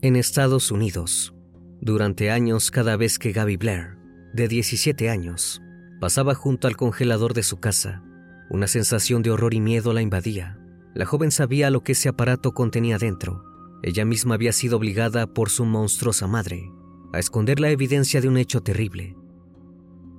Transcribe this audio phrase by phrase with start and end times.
[0.00, 1.34] En Estados Unidos,
[1.80, 3.96] durante años cada vez que Gaby Blair,
[4.32, 5.60] de 17 años,
[6.00, 8.04] pasaba junto al congelador de su casa,
[8.48, 10.56] una sensación de horror y miedo la invadía.
[10.94, 13.42] La joven sabía lo que ese aparato contenía dentro.
[13.82, 16.70] Ella misma había sido obligada por su monstruosa madre
[17.12, 19.16] a esconder la evidencia de un hecho terrible.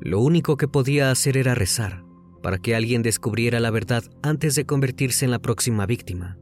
[0.02, 2.04] Lo único que podía hacer era rezar
[2.44, 6.38] para que alguien descubriera la verdad antes de convertirse en la próxima víctima.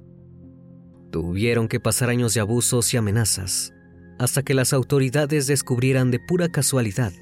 [1.12, 3.74] Tuvieron que pasar años de abusos y amenazas
[4.20, 7.14] hasta que las autoridades descubrieran de pura casualidad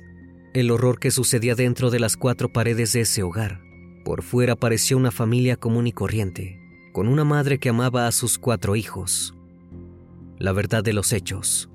[0.53, 3.59] el horror que sucedía dentro de las cuatro paredes de ese hogar.
[4.05, 6.57] Por fuera parecía una familia común y corriente,
[6.93, 9.35] con una madre que amaba a sus cuatro hijos.
[10.39, 11.69] La verdad de los hechos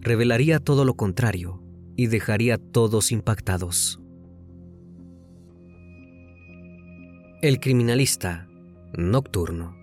[0.00, 1.62] revelaría todo lo contrario
[1.94, 4.00] y dejaría a todos impactados.
[7.42, 8.48] El criminalista
[8.94, 9.76] nocturno.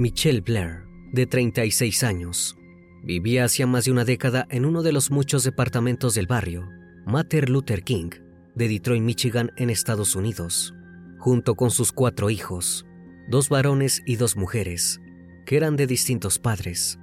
[0.00, 2.56] Michelle Blair, de 36 años,
[3.02, 6.70] vivía hacía más de una década en uno de los muchos departamentos del barrio,
[7.04, 8.08] Martin Luther King,
[8.54, 10.74] de Detroit, Michigan, en Estados Unidos,
[11.18, 12.86] junto con sus cuatro hijos,
[13.28, 15.02] dos varones y dos mujeres,
[15.44, 16.98] que eran de distintos padres.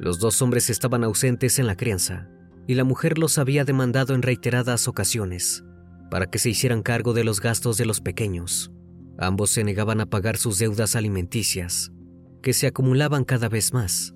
[0.00, 2.28] Los dos hombres estaban ausentes en la crianza,
[2.66, 5.62] y la mujer los había demandado en reiteradas ocasiones
[6.10, 8.73] para que se hicieran cargo de los gastos de los pequeños.
[9.18, 11.92] Ambos se negaban a pagar sus deudas alimenticias,
[12.42, 14.14] que se acumulaban cada vez más.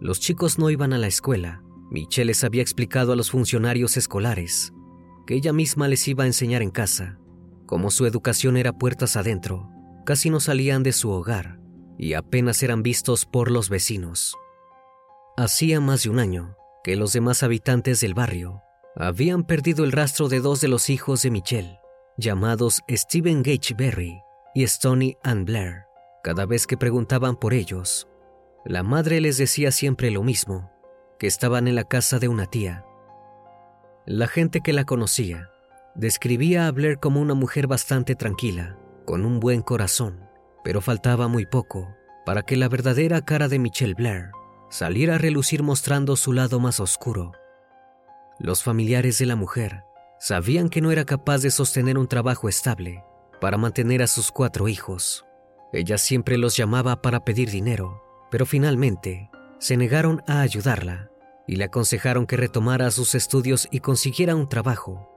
[0.00, 1.62] Los chicos no iban a la escuela.
[1.90, 4.72] Michelle les había explicado a los funcionarios escolares
[5.26, 7.18] que ella misma les iba a enseñar en casa.
[7.66, 9.70] Como su educación era puertas adentro,
[10.04, 11.60] casi no salían de su hogar
[11.98, 14.34] y apenas eran vistos por los vecinos.
[15.36, 18.62] Hacía más de un año que los demás habitantes del barrio
[18.96, 21.79] habían perdido el rastro de dos de los hijos de Michelle,
[22.20, 24.22] llamados Stephen Gage Berry
[24.54, 25.86] y Stony Ann Blair.
[26.22, 28.06] Cada vez que preguntaban por ellos,
[28.64, 30.70] la madre les decía siempre lo mismo,
[31.18, 32.84] que estaban en la casa de una tía.
[34.06, 35.50] La gente que la conocía
[35.94, 40.28] describía a Blair como una mujer bastante tranquila, con un buen corazón,
[40.62, 41.88] pero faltaba muy poco
[42.26, 44.30] para que la verdadera cara de Michelle Blair
[44.68, 47.32] saliera a relucir mostrando su lado más oscuro.
[48.38, 49.84] Los familiares de la mujer
[50.20, 53.02] sabían que no era capaz de sostener un trabajo estable
[53.40, 55.24] para mantener a sus cuatro hijos.
[55.72, 61.10] Ella siempre los llamaba para pedir dinero, pero finalmente se negaron a ayudarla
[61.46, 65.08] y le aconsejaron que retomara sus estudios y consiguiera un trabajo.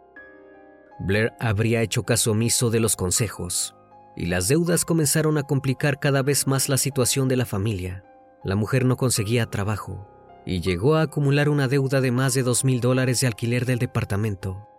[1.00, 3.76] Blair habría hecho caso omiso de los consejos
[4.16, 8.06] y las deudas comenzaron a complicar cada vez más la situación de la familia.
[8.46, 10.08] La mujer no conseguía trabajo
[10.46, 13.80] y llegó a acumular una deuda de más de dos mil dólares de alquiler del
[13.80, 14.70] departamento.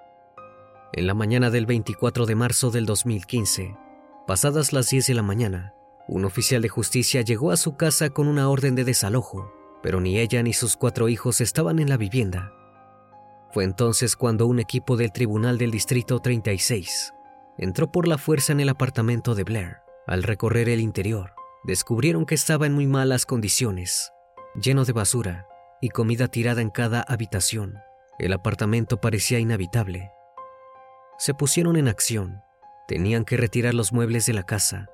[0.97, 3.77] En la mañana del 24 de marzo del 2015,
[4.29, 5.75] pasadas las 10 de la mañana,
[6.07, 9.53] un oficial de justicia llegó a su casa con una orden de desalojo,
[9.83, 12.53] pero ni ella ni sus cuatro hijos estaban en la vivienda.
[13.51, 17.13] Fue entonces cuando un equipo del Tribunal del Distrito 36
[17.59, 19.79] entró por la fuerza en el apartamento de Blair.
[20.07, 21.33] Al recorrer el interior,
[21.65, 24.13] descubrieron que estaba en muy malas condiciones,
[24.55, 25.49] lleno de basura
[25.81, 27.79] y comida tirada en cada habitación.
[28.21, 30.13] El apartamento parecía inhabitable.
[31.19, 32.43] Se pusieron en acción.
[32.89, 34.89] Tenían que retirar los muebles de la casa.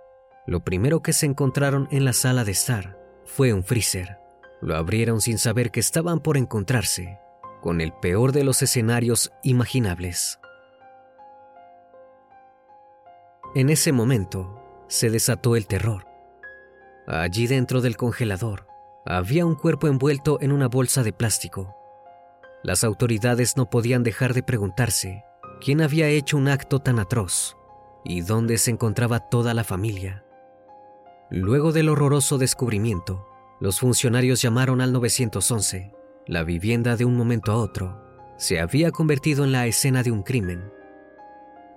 [0.47, 4.19] Lo primero que se encontraron en la sala de estar fue un freezer.
[4.61, 7.19] Lo abrieron sin saber que estaban por encontrarse
[7.61, 10.39] con el peor de los escenarios imaginables.
[13.55, 16.07] En ese momento se desató el terror.
[17.07, 18.67] Allí dentro del congelador
[19.05, 21.75] había un cuerpo envuelto en una bolsa de plástico.
[22.63, 25.25] Las autoridades no podían dejar de preguntarse
[25.61, 27.57] quién había hecho un acto tan atroz
[28.05, 30.25] y dónde se encontraba toda la familia.
[31.31, 33.29] Luego del horroroso descubrimiento,
[33.61, 35.93] los funcionarios llamaron al 911.
[36.27, 38.03] La vivienda de un momento a otro
[38.37, 40.73] se había convertido en la escena de un crimen.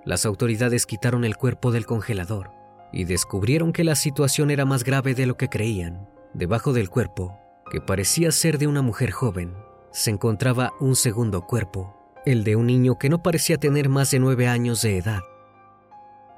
[0.05, 2.51] Las autoridades quitaron el cuerpo del congelador
[2.91, 6.07] y descubrieron que la situación era más grave de lo que creían.
[6.33, 7.37] Debajo del cuerpo,
[7.69, 9.53] que parecía ser de una mujer joven,
[9.91, 11.95] se encontraba un segundo cuerpo,
[12.25, 15.21] el de un niño que no parecía tener más de nueve años de edad.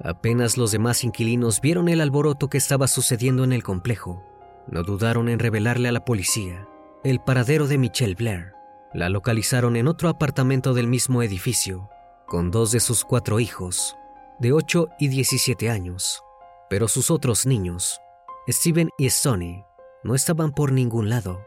[0.03, 4.23] Apenas los demás inquilinos vieron el alboroto que estaba sucediendo en el complejo,
[4.67, 6.67] no dudaron en revelarle a la policía
[7.03, 8.53] el paradero de Michelle Blair.
[8.91, 11.89] La localizaron en otro apartamento del mismo edificio,
[12.25, 13.95] con dos de sus cuatro hijos,
[14.39, 16.23] de 8 y 17 años.
[16.67, 17.99] Pero sus otros niños,
[18.47, 19.63] Steven y Sonny,
[20.03, 21.45] no estaban por ningún lado.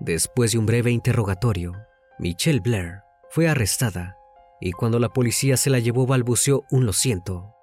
[0.00, 1.74] Después de un breve interrogatorio,
[2.18, 4.16] Michelle Blair fue arrestada
[4.60, 7.54] y cuando la policía se la llevó balbuceó un lo siento.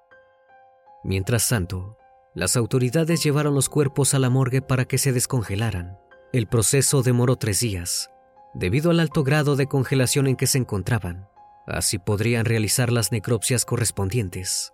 [1.04, 1.96] Mientras tanto,
[2.34, 5.98] las autoridades llevaron los cuerpos a la morgue para que se descongelaran.
[6.32, 8.10] El proceso demoró tres días,
[8.54, 11.28] debido al alto grado de congelación en que se encontraban.
[11.66, 14.72] Así podrían realizar las necropsias correspondientes.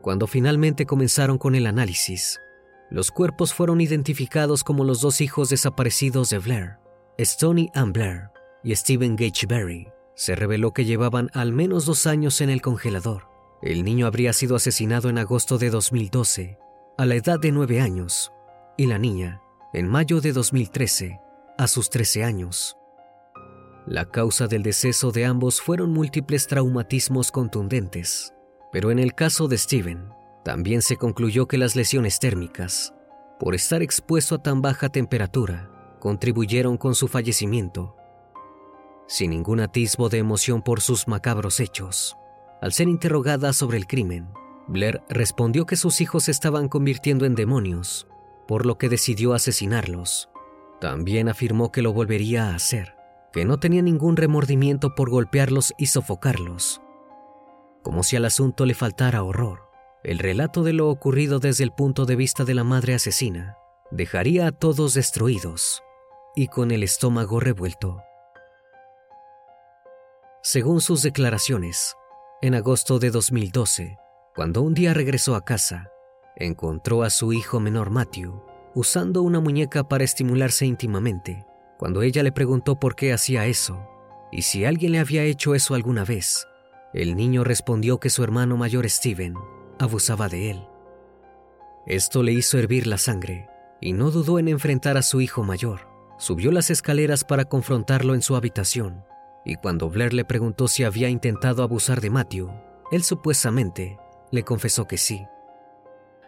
[0.00, 2.40] Cuando finalmente comenzaron con el análisis,
[2.90, 6.78] los cuerpos fueron identificados como los dos hijos desaparecidos de Blair,
[7.18, 8.31] Stony Ann Blair
[8.62, 9.88] y Stephen Gage Berry.
[10.14, 13.28] Se reveló que llevaban al menos dos años en el congelador.
[13.62, 16.58] El niño habría sido asesinado en agosto de 2012,
[16.98, 18.32] a la edad de nueve años,
[18.76, 19.40] y la niña,
[19.72, 21.20] en mayo de 2013,
[21.58, 22.76] a sus 13 años.
[23.86, 28.32] La causa del deceso de ambos fueron múltiples traumatismos contundentes,
[28.70, 30.08] pero en el caso de Steven,
[30.44, 32.94] también se concluyó que las lesiones térmicas,
[33.38, 35.68] por estar expuesto a tan baja temperatura,
[36.00, 37.96] contribuyeron con su fallecimiento.
[39.12, 42.16] Sin ningún atisbo de emoción por sus macabros hechos,
[42.62, 44.30] al ser interrogada sobre el crimen,
[44.68, 48.08] Blair respondió que sus hijos se estaban convirtiendo en demonios,
[48.48, 50.30] por lo que decidió asesinarlos.
[50.80, 52.94] También afirmó que lo volvería a hacer,
[53.34, 56.80] que no tenía ningún remordimiento por golpearlos y sofocarlos,
[57.82, 59.68] como si al asunto le faltara horror.
[60.02, 63.58] El relato de lo ocurrido desde el punto de vista de la madre asesina
[63.90, 65.82] dejaría a todos destruidos
[66.34, 68.02] y con el estómago revuelto.
[70.44, 71.94] Según sus declaraciones,
[72.40, 73.96] en agosto de 2012,
[74.34, 75.92] cuando un día regresó a casa,
[76.34, 78.42] encontró a su hijo menor Matthew
[78.74, 81.46] usando una muñeca para estimularse íntimamente.
[81.78, 83.86] Cuando ella le preguntó por qué hacía eso
[84.32, 86.48] y si alguien le había hecho eso alguna vez,
[86.92, 89.34] el niño respondió que su hermano mayor Steven
[89.78, 90.66] abusaba de él.
[91.86, 93.48] Esto le hizo hervir la sangre
[93.80, 95.86] y no dudó en enfrentar a su hijo mayor.
[96.18, 99.04] Subió las escaleras para confrontarlo en su habitación
[99.44, 102.50] y cuando Blair le preguntó si había intentado abusar de Matthew,
[102.90, 103.98] él supuestamente
[104.30, 105.26] le confesó que sí.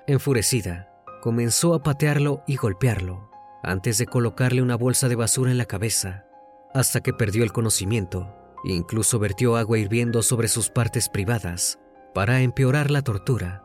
[0.07, 0.91] Enfurecida,
[1.23, 3.31] comenzó a patearlo y golpearlo
[3.63, 6.27] antes de colocarle una bolsa de basura en la cabeza,
[6.75, 8.35] hasta que perdió el conocimiento
[8.65, 11.79] e incluso vertió agua hirviendo sobre sus partes privadas
[12.15, 13.65] para empeorar la tortura.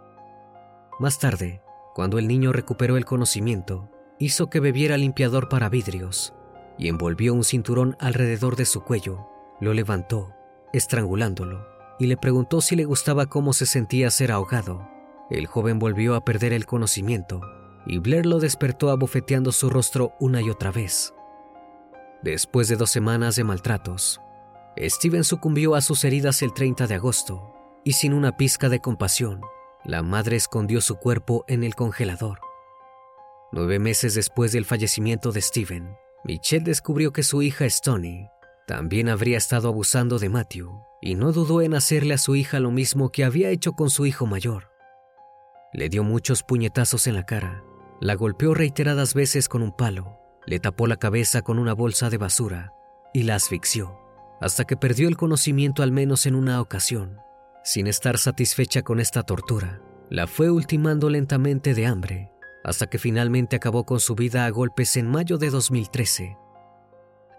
[0.99, 1.61] Más tarde,
[1.93, 6.33] cuando el niño recuperó el conocimiento, hizo que bebiera limpiador para vidrios
[6.77, 9.27] y envolvió un cinturón alrededor de su cuello.
[9.59, 10.33] Lo levantó,
[10.73, 11.67] estrangulándolo,
[11.99, 14.87] y le preguntó si le gustaba cómo se sentía ser ahogado.
[15.29, 17.41] El joven volvió a perder el conocimiento
[17.85, 21.13] y Blair lo despertó abofeteando su rostro una y otra vez.
[22.21, 24.21] Después de dos semanas de maltratos,
[24.77, 29.41] Steven sucumbió a sus heridas el 30 de agosto y sin una pizca de compasión,
[29.83, 32.39] la madre escondió su cuerpo en el congelador.
[33.51, 38.29] Nueve meses después del fallecimiento de Steven, Michelle descubrió que su hija Stony
[38.69, 42.69] también habría estado abusando de Matthew y no dudó en hacerle a su hija lo
[42.69, 44.69] mismo que había hecho con su hijo mayor.
[45.73, 47.63] Le dio muchos puñetazos en la cara,
[47.99, 52.19] la golpeó reiteradas veces con un palo, le tapó la cabeza con una bolsa de
[52.19, 52.71] basura
[53.11, 53.97] y la asfixió,
[54.39, 57.17] hasta que perdió el conocimiento al menos en una ocasión.
[57.63, 62.31] Sin estar satisfecha con esta tortura, la fue ultimando lentamente de hambre,
[62.63, 66.37] hasta que finalmente acabó con su vida a golpes en mayo de 2013.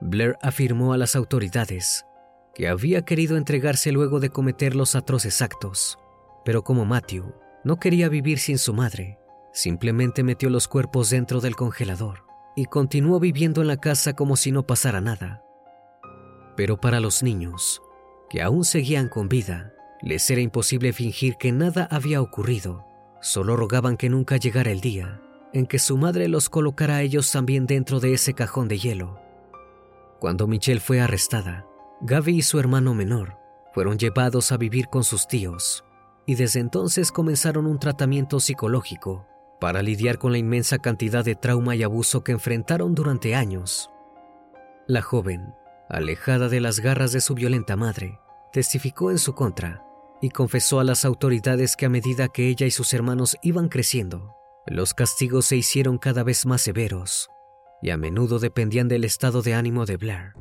[0.01, 2.07] Blair afirmó a las autoridades
[2.55, 5.99] que había querido entregarse luego de cometer los atroces actos,
[6.45, 9.19] pero como Matthew no quería vivir sin su madre,
[9.53, 12.25] simplemente metió los cuerpos dentro del congelador
[12.57, 15.43] y continuó viviendo en la casa como si no pasara nada.
[16.57, 17.81] Pero para los niños,
[18.29, 22.85] que aún seguían con vida, les era imposible fingir que nada había ocurrido,
[23.21, 25.21] solo rogaban que nunca llegara el día
[25.53, 29.21] en que su madre los colocara a ellos también dentro de ese cajón de hielo.
[30.21, 31.67] Cuando Michelle fue arrestada,
[32.03, 33.39] Gaby y su hermano menor
[33.73, 35.83] fueron llevados a vivir con sus tíos
[36.27, 39.27] y desde entonces comenzaron un tratamiento psicológico
[39.63, 43.91] para lidiar con la inmensa cantidad de trauma y abuso que enfrentaron durante años.
[44.87, 45.55] La joven,
[45.89, 48.21] alejada de las garras de su violenta madre,
[48.53, 49.87] testificó en su contra
[50.21, 54.35] y confesó a las autoridades que a medida que ella y sus hermanos iban creciendo,
[54.67, 57.31] los castigos se hicieron cada vez más severos
[57.83, 60.33] y a menudo dependían del estado de ánimo de Blair.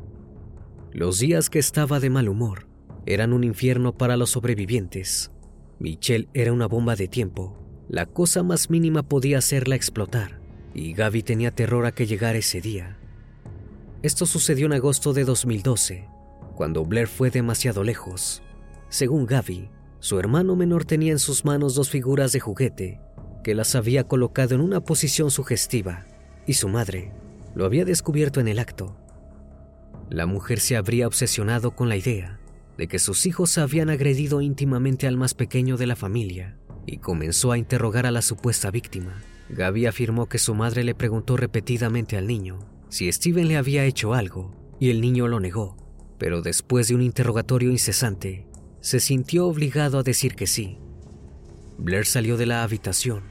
[0.92, 2.68] Los días que estaba de mal humor
[3.06, 5.32] eran un infierno para los sobrevivientes.
[5.80, 7.58] Michelle era una bomba de tiempo.
[7.88, 10.40] La cosa más mínima podía hacerla explotar
[10.74, 12.98] y Gaby tenía terror a que llegara ese día.
[14.02, 16.08] Esto sucedió en agosto de 2012,
[16.56, 18.44] cuando Blair fue demasiado lejos.
[18.90, 19.70] Según Gaby,
[20.00, 23.02] su hermano menor tenía en sus manos dos figuras de juguete
[23.44, 26.06] que las había colocado en una posición sugestiva
[26.46, 27.12] y su madre
[27.56, 28.96] lo había descubierto en el acto.
[30.10, 32.40] La mujer se habría obsesionado con la idea
[32.78, 37.52] de que sus hijos habían agredido íntimamente al más pequeño de la familia y comenzó
[37.52, 39.22] a interrogar a la supuesta víctima.
[39.50, 44.14] Gaby afirmó que su madre le preguntó repetidamente al niño si Steven le había hecho
[44.14, 45.76] algo y el niño lo negó,
[46.18, 48.48] pero después de un interrogatorio incesante,
[48.80, 50.78] se sintió obligado a decir que sí.
[51.78, 53.24] Blair salió de la habitación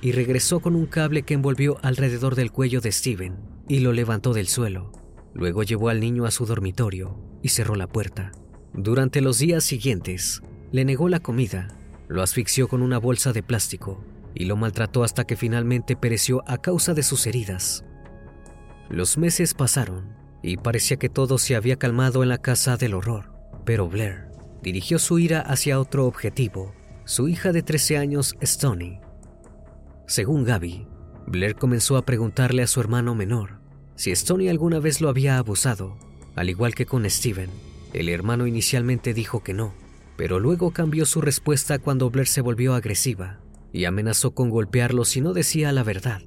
[0.00, 4.32] y regresó con un cable que envolvió alrededor del cuello de Steven y lo levantó
[4.32, 4.92] del suelo.
[5.34, 8.32] Luego llevó al niño a su dormitorio y cerró la puerta.
[8.72, 10.42] Durante los días siguientes,
[10.72, 11.68] le negó la comida,
[12.08, 14.04] lo asfixió con una bolsa de plástico
[14.34, 17.84] y lo maltrató hasta que finalmente pereció a causa de sus heridas.
[18.88, 23.32] Los meses pasaron y parecía que todo se había calmado en la casa del horror,
[23.64, 24.28] pero Blair
[24.62, 26.74] dirigió su ira hacia otro objetivo
[27.06, 29.00] su hija de 13 años, Stoney.
[30.06, 30.88] Según Gaby,
[31.26, 33.58] Blair comenzó a preguntarle a su hermano menor
[33.96, 35.96] si Stoney alguna vez lo había abusado,
[36.34, 37.50] al igual que con Steven.
[37.94, 39.72] El hermano inicialmente dijo que no,
[40.16, 43.40] pero luego cambió su respuesta cuando Blair se volvió agresiva
[43.72, 46.22] y amenazó con golpearlo si no decía la verdad.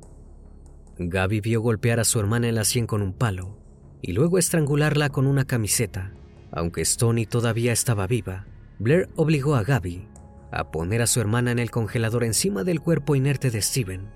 [0.97, 3.57] Gaby vio golpear a su hermana en la sien con un palo
[4.01, 6.13] y luego estrangularla con una camiseta.
[6.51, 8.47] Aunque Stoney todavía estaba viva,
[8.79, 10.07] Blair obligó a Gaby
[10.51, 14.09] a poner a su hermana en el congelador encima del cuerpo inerte de Steven.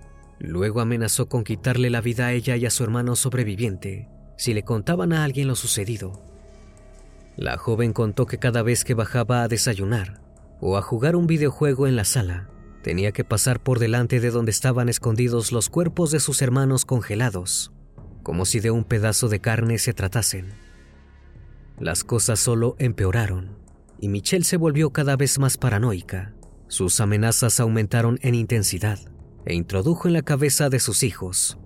[0.44, 4.64] Luego amenazó con quitarle la vida a ella y a su hermano sobreviviente si le
[4.64, 6.22] contaban a alguien lo sucedido.
[7.38, 10.22] La joven contó que cada vez que bajaba a desayunar
[10.60, 12.50] o a jugar un videojuego en la sala,
[12.82, 17.72] tenía que pasar por delante de donde estaban escondidos los cuerpos de sus hermanos congelados,
[18.22, 20.54] como si de un pedazo de carne se tratasen.
[21.80, 23.58] Las cosas solo empeoraron
[23.98, 26.34] y Michelle se volvió cada vez más paranoica.
[26.68, 29.00] Sus amenazas aumentaron en intensidad
[29.46, 31.58] e introdujo en la cabeza de sus hijos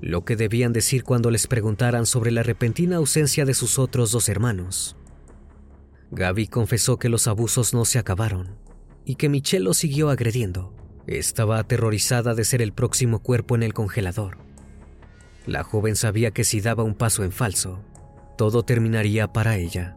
[0.00, 4.28] lo que debían decir cuando les preguntaran sobre la repentina ausencia de sus otros dos
[4.28, 4.96] hermanos.
[6.10, 8.56] Gaby confesó que los abusos no se acabaron
[9.04, 10.74] y que Michelle lo siguió agrediendo.
[11.06, 14.38] Estaba aterrorizada de ser el próximo cuerpo en el congelador.
[15.46, 17.80] La joven sabía que si daba un paso en falso,
[18.36, 19.96] todo terminaría para ella.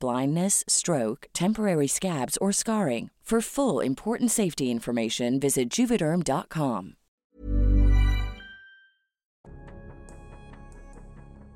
[0.00, 3.10] blindness, stroke, temporary scabs, or scarring.
[3.24, 6.96] For full important safety information, visit juvederm.com.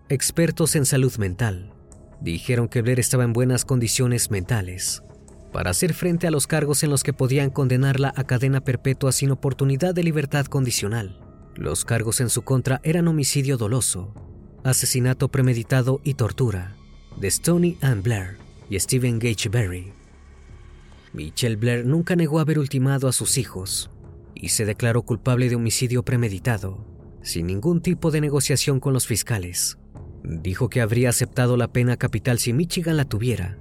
[0.09, 1.75] Expertos en salud mental
[2.23, 5.03] dijeron que Blair estaba en buenas condiciones mentales
[5.53, 9.31] para hacer frente a los cargos en los que podían condenarla a cadena perpetua sin
[9.31, 11.21] oportunidad de libertad condicional.
[11.55, 14.15] Los cargos en su contra eran homicidio doloso,
[14.65, 16.78] asesinato premeditado y tortura
[17.21, 18.37] de Stony Ann Blair
[18.71, 19.93] y Stephen Gage Berry.
[21.13, 23.91] Michelle Blair nunca negó haber ultimado a sus hijos
[24.35, 26.85] y se declaró culpable de homicidio premeditado,
[27.23, 29.79] sin ningún tipo de negociación con los fiscales.
[30.23, 33.59] Dijo que habría aceptado la pena capital si Michigan la tuviera.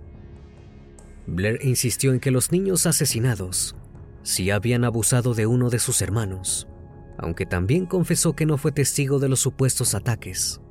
[1.25, 3.75] Blair insistió en que los niños asesinados
[4.21, 6.67] sí habían abusado de uno de sus hermanos,
[7.17, 10.61] aunque también confesó que no fue testigo de los supuestos ataques.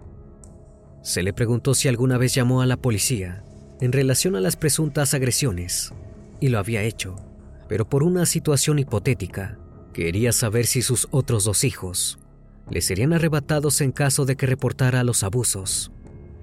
[1.07, 3.45] Se le preguntó si alguna vez llamó a la policía
[3.81, 5.95] en relación a las presuntas agresiones,
[6.41, 7.15] y lo había hecho,
[7.69, 9.57] pero por una situación hipotética.
[9.93, 12.19] Quería saber si sus otros dos hijos
[12.69, 15.93] le serían arrebatados en caso de que reportara los abusos.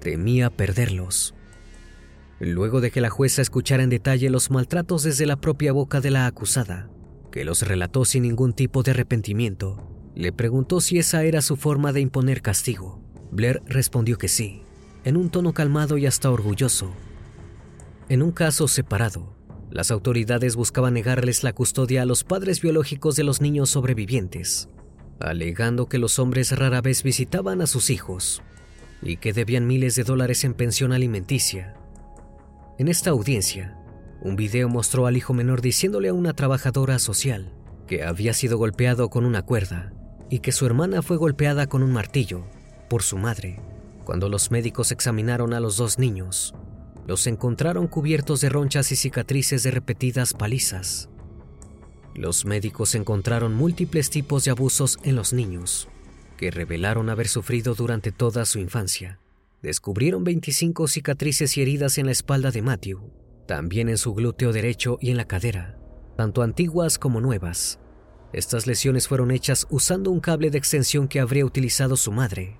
[0.00, 1.34] Temía perderlos.
[2.40, 6.10] Luego de que la jueza escuchara en detalle los maltratos desde la propia boca de
[6.10, 6.88] la acusada,
[7.30, 11.92] que los relató sin ningún tipo de arrepentimiento, le preguntó si esa era su forma
[11.92, 13.03] de imponer castigo.
[13.34, 14.62] Blair respondió que sí,
[15.02, 16.94] en un tono calmado y hasta orgulloso.
[18.08, 19.34] En un caso separado,
[19.70, 24.68] las autoridades buscaban negarles la custodia a los padres biológicos de los niños sobrevivientes,
[25.18, 28.40] alegando que los hombres rara vez visitaban a sus hijos
[29.02, 31.74] y que debían miles de dólares en pensión alimenticia.
[32.78, 33.76] En esta audiencia,
[34.20, 37.52] un video mostró al hijo menor diciéndole a una trabajadora social
[37.88, 39.92] que había sido golpeado con una cuerda
[40.30, 42.46] y que su hermana fue golpeada con un martillo
[42.88, 43.60] por su madre.
[44.04, 46.54] Cuando los médicos examinaron a los dos niños,
[47.06, 51.08] los encontraron cubiertos de ronchas y cicatrices de repetidas palizas.
[52.14, 55.88] Los médicos encontraron múltiples tipos de abusos en los niños,
[56.36, 59.18] que revelaron haber sufrido durante toda su infancia.
[59.62, 63.10] Descubrieron 25 cicatrices y heridas en la espalda de Matthew,
[63.46, 65.78] también en su glúteo derecho y en la cadera,
[66.16, 67.80] tanto antiguas como nuevas.
[68.32, 72.58] Estas lesiones fueron hechas usando un cable de extensión que habría utilizado su madre.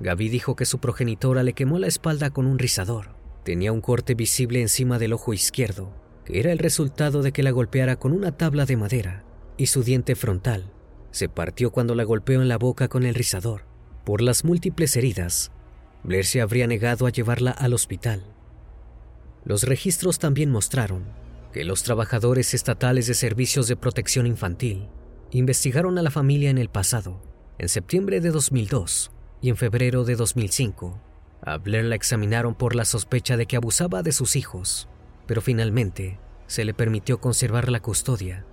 [0.00, 3.16] Gaby dijo que su progenitora le quemó la espalda con un rizador.
[3.44, 5.92] Tenía un corte visible encima del ojo izquierdo,
[6.24, 9.24] que era el resultado de que la golpeara con una tabla de madera,
[9.56, 10.72] y su diente frontal
[11.12, 13.64] se partió cuando la golpeó en la boca con el rizador.
[14.04, 15.50] Por las múltiples heridas,
[16.02, 18.22] Blair se habría negado a llevarla al hospital.
[19.44, 21.04] Los registros también mostraron
[21.52, 24.88] que los trabajadores estatales de servicios de protección infantil
[25.30, 27.22] investigaron a la familia en el pasado,
[27.58, 31.00] en septiembre de 2002 y en febrero de 2005.
[31.42, 34.88] A Blair la examinaron por la sospecha de que abusaba de sus hijos,
[35.26, 38.44] pero finalmente se le permitió conservar la custodia.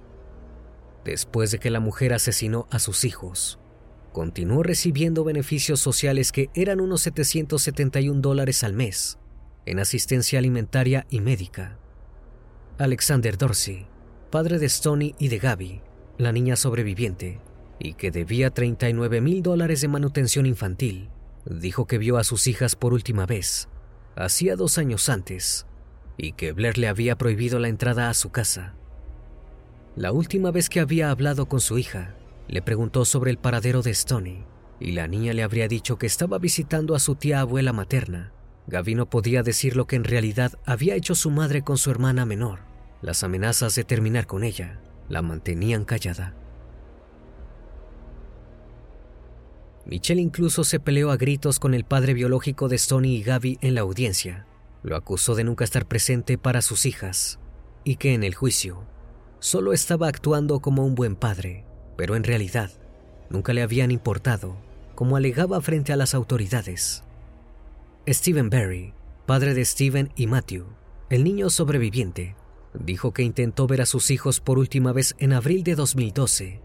[1.06, 3.60] Después de que la mujer asesinó a sus hijos,
[4.12, 9.18] continuó recibiendo beneficios sociales que eran unos 771 dólares al mes
[9.66, 11.78] en asistencia alimentaria y médica.
[12.78, 13.88] Alexander Dorsey,
[14.30, 15.82] padre de Stony y de Gaby,
[16.18, 17.40] la niña sobreviviente,
[17.80, 21.10] y que debía 39 mil dólares de manutención infantil,
[21.46, 23.68] dijo que vio a sus hijas por última vez,
[24.16, 25.66] hacía dos años antes,
[26.18, 28.76] y que Blair le había prohibido la entrada a su casa.
[29.96, 32.16] La última vez que había hablado con su hija,
[32.48, 34.46] le preguntó sobre el paradero de Stony,
[34.80, 38.32] y la niña le habría dicho que estaba visitando a su tía abuela materna.
[38.68, 42.26] Gaby no podía decir lo que en realidad había hecho su madre con su hermana
[42.26, 42.60] menor.
[43.02, 46.34] Las amenazas de terminar con ella la mantenían callada.
[49.86, 53.76] Michelle incluso se peleó a gritos con el padre biológico de Stony y Gaby en
[53.76, 54.46] la audiencia.
[54.82, 57.40] Lo acusó de nunca estar presente para sus hijas
[57.84, 58.86] y que en el juicio
[59.40, 61.66] solo estaba actuando como un buen padre,
[61.98, 62.72] pero en realidad
[63.30, 64.56] nunca le habían importado,
[64.96, 67.04] como alegaba frente a las autoridades.
[68.08, 68.94] Stephen Berry,
[69.26, 70.66] padre de Stephen y Matthew,
[71.10, 72.36] el niño sobreviviente,
[72.74, 76.62] dijo que intentó ver a sus hijos por última vez en abril de 2012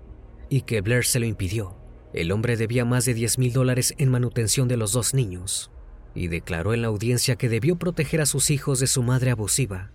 [0.49, 1.78] y que Blair se lo impidió.
[2.13, 5.71] El hombre debía más de 10 mil dólares en manutención de los dos niños.
[6.15, 9.93] y declaró en la audiencia que debió proteger a sus hijos de su madre abusiva.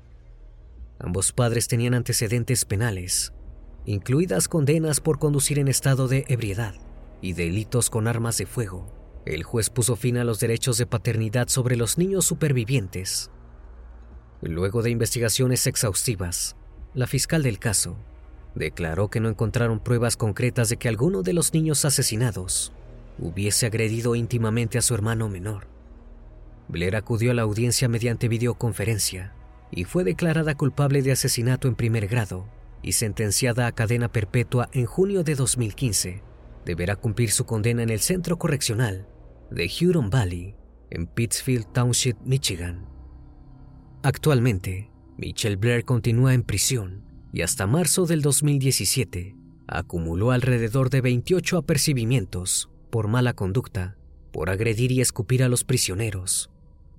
[0.98, 3.34] Ambos padres tenían antecedentes penales,
[3.86, 6.76] incluidas condenas por conducir en estado de ebriedad
[7.20, 8.94] y delitos con armas de fuego.
[9.26, 13.30] El juez puso fin a los derechos de paternidad sobre los niños supervivientes.
[14.42, 16.56] Luego de investigaciones exhaustivas,
[16.94, 17.98] la fiscal del caso
[18.56, 22.72] declaró que no encontraron pruebas concretas de que alguno de los niños asesinados
[23.20, 25.68] hubiese agredido íntimamente a su hermano menor.
[26.68, 29.34] Blair acudió a la audiencia mediante videoconferencia
[29.72, 32.46] y fue declarada culpable de asesinato en primer grado
[32.82, 36.22] y sentenciada a cadena perpetua en junio de 2015.
[36.66, 39.08] Deberá cumplir su condena en el centro correccional
[39.50, 40.56] de Huron Valley,
[40.90, 42.86] en Pittsfield Township, Michigan.
[44.04, 47.03] Actualmente, Michelle Blair continúa en prisión
[47.34, 49.36] y hasta marzo del 2017
[49.68, 53.98] acumuló alrededor de 28 apercibimientos por mala conducta,
[54.32, 56.52] por agredir y escupir a los prisioneros,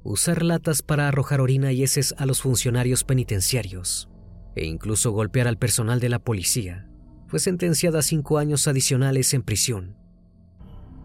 [0.02, 4.08] usar latas para arrojar orina y heces a los funcionarios penitenciarios
[4.56, 6.88] e incluso golpear al personal de la policía.
[7.28, 9.96] Fue sentenciada a cinco años adicionales en prisión.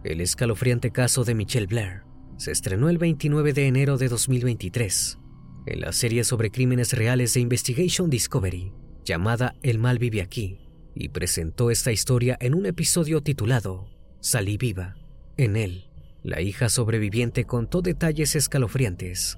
[0.02, 2.02] El escalofriante caso de Michelle Blair
[2.36, 5.18] se estrenó el 29 de enero de 2023
[5.66, 8.72] en la serie sobre crímenes reales de Investigation Discovery
[9.10, 10.60] llamada El mal vive aquí
[10.94, 13.88] y presentó esta historia en un episodio titulado
[14.20, 14.94] Salí viva.
[15.36, 15.90] En él,
[16.22, 19.36] la hija sobreviviente contó detalles escalofriantes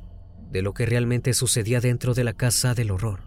[0.51, 3.21] de lo que realmente sucedía dentro de la casa del horror.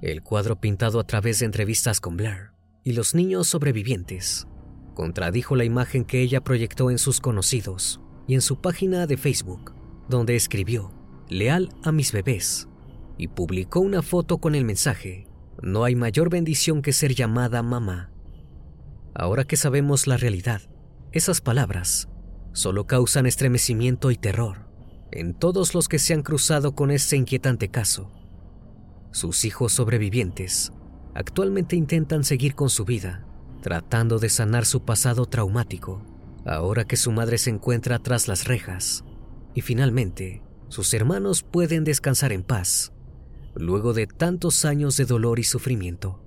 [0.00, 2.50] El cuadro pintado a través de entrevistas con Blair
[2.82, 4.48] y los niños sobrevivientes
[4.94, 9.72] contradijo la imagen que ella proyectó en sus conocidos y en su página de Facebook,
[10.08, 10.92] donde escribió,
[11.28, 12.66] leal a mis bebés,
[13.16, 15.26] y publicó una foto con el mensaje,
[15.62, 18.10] no hay mayor bendición que ser llamada mamá.
[19.14, 20.62] Ahora que sabemos la realidad,
[21.12, 22.08] esas palabras
[22.52, 24.72] solo causan estremecimiento y terror
[25.12, 28.10] en todos los que se han cruzado con este inquietante caso.
[29.12, 30.72] Sus hijos sobrevivientes
[31.14, 33.26] actualmente intentan seguir con su vida,
[33.60, 36.02] tratando de sanar su pasado traumático,
[36.46, 39.04] ahora que su madre se encuentra tras las rejas.
[39.54, 42.92] Y finalmente, sus hermanos pueden descansar en paz,
[43.54, 46.22] luego de tantos años de dolor y sufrimiento.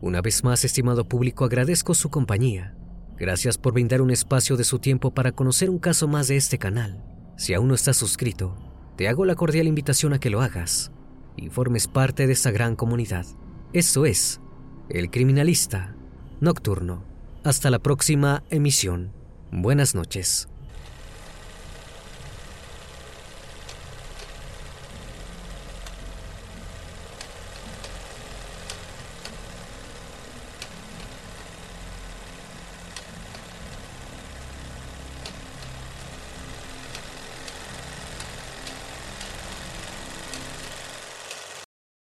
[0.00, 2.76] Una vez más, estimado público, agradezco su compañía.
[3.16, 6.58] Gracias por brindar un espacio de su tiempo para conocer un caso más de este
[6.58, 7.02] canal.
[7.36, 8.56] Si aún no estás suscrito,
[8.96, 10.92] te hago la cordial invitación a que lo hagas
[11.36, 13.26] y formes parte de esta gran comunidad.
[13.72, 14.40] Esto es
[14.88, 15.96] El Criminalista
[16.40, 17.04] Nocturno.
[17.42, 19.12] Hasta la próxima emisión.
[19.50, 20.48] Buenas noches.